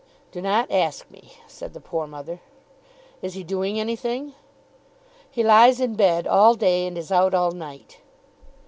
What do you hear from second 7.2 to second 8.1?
all night."